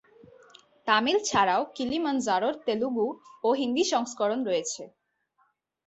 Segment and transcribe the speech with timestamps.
[0.87, 3.07] তামিল ছাড়াও "কিলিমানজারো"র তেলুগু
[3.43, 4.83] ও হিন্দি সংস্করণ রয়েছে।